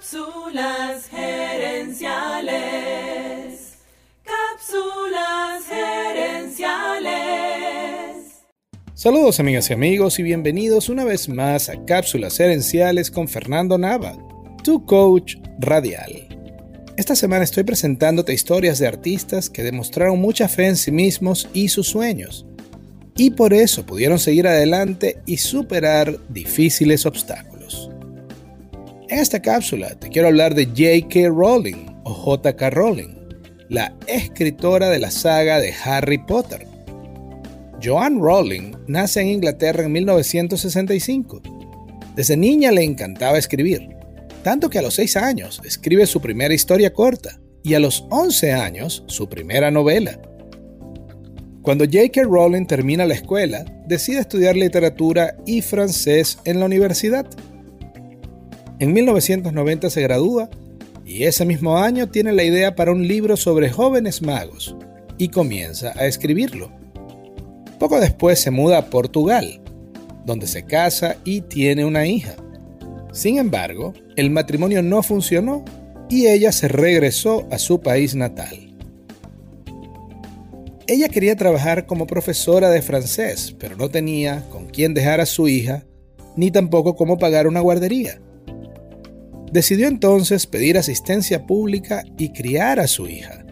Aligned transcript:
Cápsulas 0.00 1.08
gerenciales. 1.10 2.54
Cápsulas 4.24 5.66
gerenciales. 5.68 7.10
Saludos 8.94 9.40
amigas 9.40 9.68
y 9.68 9.74
amigos 9.74 10.18
y 10.18 10.22
bienvenidos 10.22 10.88
una 10.88 11.04
vez 11.04 11.28
más 11.28 11.68
a 11.68 11.84
Cápsulas 11.84 12.38
gerenciales 12.38 13.10
con 13.10 13.28
Fernando 13.28 13.76
Nava, 13.76 14.16
tu 14.64 14.86
coach 14.86 15.34
radial. 15.58 16.26
Esta 16.96 17.14
semana 17.14 17.44
estoy 17.44 17.64
presentándote 17.64 18.32
historias 18.32 18.78
de 18.78 18.86
artistas 18.86 19.50
que 19.50 19.62
demostraron 19.62 20.18
mucha 20.18 20.48
fe 20.48 20.68
en 20.68 20.78
sí 20.78 20.92
mismos 20.92 21.46
y 21.52 21.68
sus 21.68 21.88
sueños, 21.88 22.46
y 23.18 23.32
por 23.32 23.52
eso 23.52 23.84
pudieron 23.84 24.18
seguir 24.18 24.48
adelante 24.48 25.18
y 25.26 25.36
superar 25.36 26.18
difíciles 26.30 27.04
obstáculos. 27.04 27.49
En 29.10 29.18
esta 29.18 29.42
cápsula 29.42 29.96
te 29.96 30.08
quiero 30.08 30.28
hablar 30.28 30.54
de 30.54 30.66
J.K. 30.66 31.30
Rowling 31.30 31.84
o 32.04 32.14
J.K. 32.14 32.70
Rowling, 32.70 33.16
la 33.68 33.92
escritora 34.06 34.88
de 34.88 35.00
la 35.00 35.10
saga 35.10 35.58
de 35.58 35.74
Harry 35.84 36.18
Potter. 36.18 36.64
Joanne 37.82 38.20
Rowling 38.20 38.72
nace 38.86 39.20
en 39.20 39.30
Inglaterra 39.30 39.82
en 39.82 39.90
1965. 39.90 41.42
Desde 42.14 42.36
niña 42.36 42.70
le 42.70 42.84
encantaba 42.84 43.36
escribir, 43.36 43.88
tanto 44.44 44.70
que 44.70 44.78
a 44.78 44.82
los 44.82 44.94
6 44.94 45.16
años 45.16 45.60
escribe 45.64 46.06
su 46.06 46.20
primera 46.20 46.54
historia 46.54 46.92
corta 46.92 47.40
y 47.64 47.74
a 47.74 47.80
los 47.80 48.06
11 48.10 48.52
años 48.52 49.02
su 49.08 49.28
primera 49.28 49.72
novela. 49.72 50.20
Cuando 51.62 51.84
J.K. 51.84 52.22
Rowling 52.22 52.66
termina 52.66 53.06
la 53.06 53.14
escuela, 53.14 53.64
decide 53.88 54.20
estudiar 54.20 54.54
literatura 54.54 55.36
y 55.46 55.62
francés 55.62 56.38
en 56.44 56.60
la 56.60 56.66
universidad. 56.66 57.26
En 58.80 58.94
1990 58.94 59.90
se 59.90 60.00
gradúa 60.00 60.48
y 61.04 61.24
ese 61.24 61.44
mismo 61.44 61.76
año 61.76 62.08
tiene 62.08 62.32
la 62.32 62.44
idea 62.44 62.74
para 62.74 62.92
un 62.92 63.06
libro 63.06 63.36
sobre 63.36 63.68
jóvenes 63.68 64.22
magos 64.22 64.74
y 65.18 65.28
comienza 65.28 65.92
a 65.96 66.06
escribirlo. 66.06 66.72
Poco 67.78 68.00
después 68.00 68.40
se 68.40 68.50
muda 68.50 68.78
a 68.78 68.86
Portugal, 68.86 69.60
donde 70.24 70.46
se 70.46 70.64
casa 70.64 71.16
y 71.24 71.42
tiene 71.42 71.84
una 71.84 72.06
hija. 72.06 72.36
Sin 73.12 73.36
embargo, 73.36 73.92
el 74.16 74.30
matrimonio 74.30 74.82
no 74.82 75.02
funcionó 75.02 75.62
y 76.08 76.28
ella 76.28 76.50
se 76.50 76.68
regresó 76.68 77.46
a 77.50 77.58
su 77.58 77.82
país 77.82 78.14
natal. 78.14 78.74
Ella 80.86 81.10
quería 81.10 81.36
trabajar 81.36 81.84
como 81.84 82.06
profesora 82.06 82.70
de 82.70 82.80
francés, 82.80 83.54
pero 83.58 83.76
no 83.76 83.90
tenía 83.90 84.42
con 84.48 84.68
quién 84.68 84.94
dejar 84.94 85.20
a 85.20 85.26
su 85.26 85.48
hija, 85.48 85.84
ni 86.34 86.50
tampoco 86.50 86.96
cómo 86.96 87.18
pagar 87.18 87.46
una 87.46 87.60
guardería. 87.60 88.22
Decidió 89.52 89.88
entonces 89.88 90.46
pedir 90.46 90.78
asistencia 90.78 91.46
pública 91.46 92.04
y 92.16 92.30
criar 92.32 92.78
a 92.78 92.86
su 92.86 93.08
hija. 93.08 93.44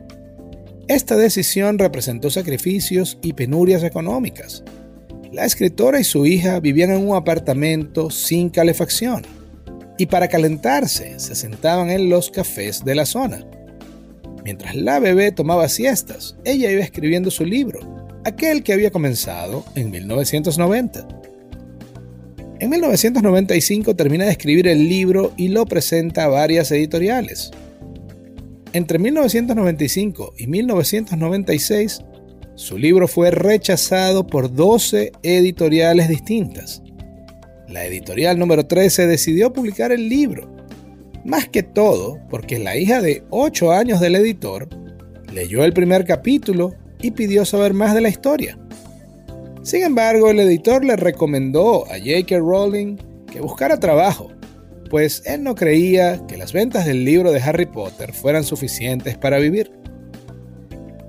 Esta 0.87 1.17
decisión 1.17 1.79
representó 1.79 2.31
sacrificios 2.31 3.19
y 3.21 3.33
penurias 3.35 3.83
económicas. 3.83 4.65
La 5.33 5.45
escritora 5.45 6.01
y 6.01 6.05
su 6.05 6.25
hija 6.25 6.61
vivían 6.61 6.91
en 6.91 7.07
un 7.07 7.17
apartamento 7.17 8.11
sin 8.11 8.49
calefacción 8.49 9.23
y 9.99 10.07
para 10.07 10.29
calentarse 10.29 11.19
se 11.19 11.35
sentaban 11.35 11.91
en 11.91 12.09
los 12.09 12.31
cafés 12.31 12.85
de 12.85 12.95
la 12.95 13.05
zona. 13.05 13.45
Mientras 14.45 14.75
la 14.77 15.01
bebé 15.01 15.33
tomaba 15.33 15.69
siestas, 15.69 16.37
ella 16.45 16.71
iba 16.71 16.83
escribiendo 16.83 17.31
su 17.31 17.45
libro, 17.45 17.81
aquel 18.25 18.63
que 18.63 18.73
había 18.73 18.91
comenzado 18.91 19.65
en 19.75 19.91
1990. 19.91 21.07
En 22.61 22.71
1995 22.71 23.95
termina 23.95 24.25
de 24.25 24.33
escribir 24.33 24.67
el 24.67 24.89
libro 24.89 25.33
y 25.37 25.47
lo 25.47 25.65
presenta 25.65 26.25
a 26.25 26.29
varias 26.29 26.73
editoriales. 26.73 27.53
Entre 28.73 28.99
1995 28.99 30.35
y 30.37 30.49
1996, 30.49 32.01
su 32.57 32.77
libro 32.77 33.07
fue 33.07 33.31
rechazado 33.31 34.27
por 34.27 34.53
12 34.53 35.13
editoriales 35.23 36.09
distintas. 36.09 36.83
La 37.69 37.85
editorial 37.85 38.41
número 38.41 38.67
13 38.67 39.07
decidió 39.07 39.53
publicar 39.53 39.93
el 39.93 40.09
libro, 40.09 40.51
más 41.25 41.49
que 41.49 41.63
todo 41.63 42.19
porque 42.29 42.59
la 42.59 42.77
hija 42.77 43.01
de 43.01 43.23
8 43.31 43.71
años 43.71 44.01
del 44.01 44.17
editor 44.17 44.69
leyó 45.33 45.63
el 45.63 45.73
primer 45.73 46.05
capítulo 46.05 46.75
y 47.01 47.13
pidió 47.13 47.45
saber 47.45 47.73
más 47.73 47.95
de 47.95 48.01
la 48.01 48.09
historia. 48.09 48.59
Sin 49.69 49.83
embargo, 49.83 50.31
el 50.31 50.41
editor 50.41 50.83
le 50.83 50.97
recomendó 50.97 51.85
a 51.93 51.99
J.K. 51.99 52.39
Rowling 52.39 52.97
que 53.31 53.43
buscara 53.43 53.79
trabajo, 53.79 54.33
pues 54.89 55.23
él 55.27 55.43
no 55.43 55.55
creía 55.55 56.27
que 56.27 56.39
las 56.39 56.55
ventas 56.55 56.87
del 56.87 57.05
libro 57.05 57.33
de 57.33 57.43
Harry 57.43 57.67
Potter 57.67 58.15
fueran 58.15 58.45
suficientes 58.45 59.19
para 59.19 59.39
vivir. 59.39 59.71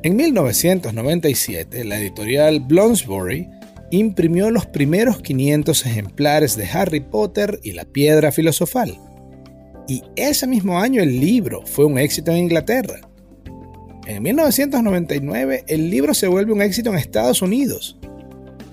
En 0.04 0.18
1997, 0.18 1.86
la 1.86 2.00
editorial 2.00 2.60
Bloomsbury 2.60 3.48
imprimió 3.92 4.52
los 4.52 4.66
primeros 4.66 5.22
500 5.22 5.86
ejemplares 5.86 6.58
de 6.58 6.66
Harry 6.66 7.00
Potter 7.00 7.62
y 7.64 7.72
la 7.72 7.86
Piedra 7.86 8.34
Filosofal. 8.34 9.00
Y 9.88 10.02
ese 10.18 10.48
mismo 10.48 10.80
año 10.80 11.02
el 11.02 11.18
libro 11.18 11.66
fue 11.66 11.86
un 11.86 11.98
éxito 11.98 12.32
en 12.32 12.40
Inglaterra. 12.40 13.00
En 14.06 14.22
1999 14.22 15.64
el 15.66 15.90
libro 15.90 16.14
se 16.14 16.28
vuelve 16.28 16.52
un 16.52 16.62
éxito 16.62 16.90
en 16.90 16.98
Estados 16.98 17.42
Unidos 17.42 17.98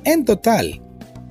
en 0.07 0.25
total, 0.25 0.81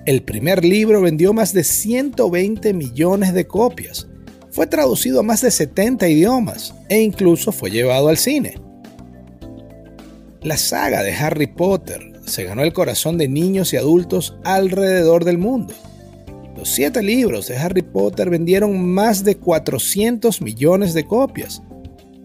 el 0.06 0.22
primer 0.22 0.64
libro 0.64 1.02
vendió 1.02 1.34
más 1.34 1.54
de 1.54 1.64
120 1.64 2.74
millones 2.74 3.34
de 3.34 3.48
copias, 3.48 4.08
fue 4.52 4.68
traducido 4.68 5.22
a 5.22 5.24
más 5.24 5.42
de 5.42 5.50
70 5.50 6.08
idiomas 6.08 6.76
e 6.90 7.02
incluso 7.02 7.52
fue 7.52 7.72
llevado 7.72 8.10
al 8.10 8.18
cine. 8.18 8.56
La 10.42 10.58
saga 10.58 11.04
de 11.04 11.14
Harry 11.14 11.48
Potter 11.48 12.14
se 12.26 12.44
ganó 12.44 12.64
el 12.64 12.74
corazón 12.74 13.18
de 13.18 13.28
niños 13.28 13.74
y 13.74 13.78
adultos 13.78 14.38
alrededor 14.44 15.26
del 15.26 15.38
mundo. 15.38 15.74
Los 16.58 16.70
siete 16.70 17.02
libros 17.02 17.48
de 17.48 17.58
Harry 17.58 17.82
Potter 17.82 18.30
vendieron 18.30 18.86
más 18.86 19.24
de 19.24 19.38
400 19.38 20.42
millones 20.42 20.94
de 20.94 21.06
copias 21.06 21.64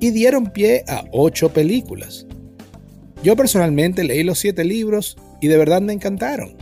y 0.01 0.11
dieron 0.11 0.47
pie 0.47 0.85
a 0.89 1.05
ocho 1.13 1.53
películas. 1.53 2.27
Yo 3.23 3.37
personalmente 3.37 4.03
leí 4.03 4.25
los 4.25 4.39
siete 4.39 4.65
libros 4.65 5.17
y 5.41 5.49
de 5.49 5.57
verdad 5.57 5.81
me 5.81 5.93
encantaron. 5.93 6.57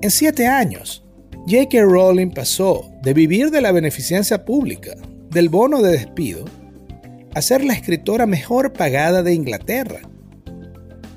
En 0.00 0.10
siete 0.10 0.46
años, 0.46 1.04
J.K. 1.48 1.82
Rowling 1.82 2.30
pasó 2.30 2.90
de 3.02 3.14
vivir 3.14 3.50
de 3.50 3.60
la 3.60 3.72
beneficencia 3.72 4.44
pública, 4.44 4.94
del 5.30 5.48
bono 5.48 5.82
de 5.82 5.92
despido, 5.92 6.44
a 7.34 7.42
ser 7.42 7.64
la 7.64 7.72
escritora 7.72 8.26
mejor 8.26 8.72
pagada 8.72 9.22
de 9.22 9.34
Inglaterra. 9.34 10.00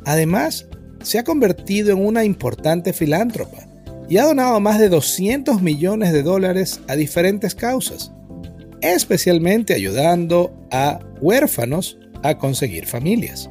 Además, 0.05 0.67
se 1.03 1.19
ha 1.19 1.23
convertido 1.23 1.91
en 1.91 2.05
una 2.05 2.23
importante 2.23 2.93
filántropa 2.93 3.67
y 4.09 4.17
ha 4.17 4.25
donado 4.25 4.59
más 4.59 4.79
de 4.79 4.89
200 4.89 5.61
millones 5.61 6.11
de 6.11 6.23
dólares 6.23 6.79
a 6.87 6.95
diferentes 6.95 7.55
causas, 7.55 8.11
especialmente 8.81 9.73
ayudando 9.73 10.53
a 10.71 10.99
huérfanos 11.21 11.97
a 12.23 12.37
conseguir 12.37 12.85
familias. 12.85 13.49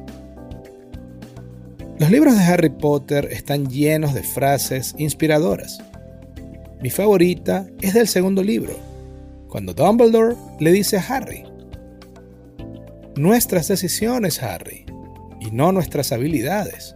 Los 2.01 2.09
libros 2.09 2.35
de 2.35 2.43
Harry 2.43 2.69
Potter 2.69 3.27
están 3.29 3.69
llenos 3.69 4.15
de 4.15 4.23
frases 4.23 4.95
inspiradoras. 4.97 5.83
Mi 6.81 6.89
favorita 6.89 7.67
es 7.79 7.93
del 7.93 8.07
segundo 8.07 8.41
libro, 8.41 8.73
cuando 9.47 9.75
Dumbledore 9.75 10.35
le 10.59 10.71
dice 10.71 10.97
a 10.97 11.01
Harry, 11.07 11.43
Nuestras 13.15 13.67
decisiones, 13.67 14.41
Harry, 14.41 14.83
y 15.41 15.51
no 15.51 15.71
nuestras 15.71 16.11
habilidades, 16.11 16.95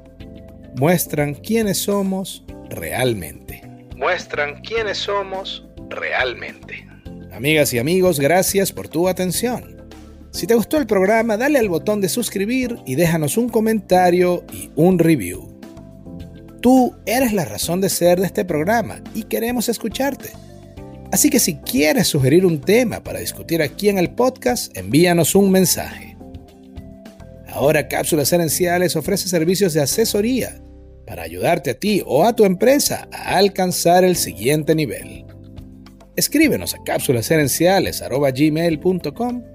muestran 0.75 1.35
quiénes 1.35 1.77
somos 1.77 2.43
realmente. 2.71 3.61
Muestran 3.95 4.59
quiénes 4.63 4.97
somos 4.97 5.67
realmente. 5.87 6.87
Amigas 7.31 7.71
y 7.75 7.77
amigos, 7.77 8.19
gracias 8.19 8.71
por 8.71 8.87
tu 8.87 9.07
atención. 9.07 9.74
Si 10.35 10.45
te 10.47 10.55
gustó 10.55 10.77
el 10.77 10.85
programa, 10.85 11.37
dale 11.37 11.59
al 11.59 11.69
botón 11.69 12.01
de 12.01 12.09
suscribir 12.09 12.79
y 12.85 12.95
déjanos 12.95 13.37
un 13.37 13.47
comentario 13.47 14.43
y 14.51 14.69
un 14.75 14.99
review. 14.99 15.47
Tú 16.59 16.93
eres 17.05 17.31
la 17.31 17.45
razón 17.45 17.79
de 17.79 17.87
ser 17.87 18.19
de 18.19 18.25
este 18.25 18.43
programa 18.43 19.01
y 19.13 19.23
queremos 19.23 19.69
escucharte. 19.69 20.31
Así 21.13 21.29
que 21.29 21.39
si 21.39 21.55
quieres 21.55 22.07
sugerir 22.07 22.45
un 22.45 22.59
tema 22.59 23.01
para 23.01 23.19
discutir 23.19 23.61
aquí 23.61 23.87
en 23.87 23.97
el 23.97 24.09
podcast, 24.09 24.77
envíanos 24.77 25.35
un 25.35 25.51
mensaje. 25.51 26.17
Ahora 27.47 27.87
Cápsulas 27.87 28.33
Herenciales 28.33 28.97
ofrece 28.97 29.29
servicios 29.29 29.73
de 29.73 29.83
asesoría 29.83 30.61
para 31.07 31.23
ayudarte 31.23 31.69
a 31.69 31.75
ti 31.75 32.03
o 32.05 32.25
a 32.25 32.35
tu 32.35 32.43
empresa 32.43 33.07
a 33.13 33.37
alcanzar 33.37 34.03
el 34.03 34.17
siguiente 34.17 34.75
nivel. 34.75 35.23
Escríbenos 36.17 36.73
a 36.73 36.83
cápsulasherenciales.gmail.com 36.83 39.54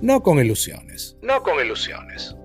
no 0.00 0.22
con 0.22 0.38
ilusiones. 0.38 1.16
No 1.22 1.42
con 1.42 1.58
ilusiones. 1.58 2.35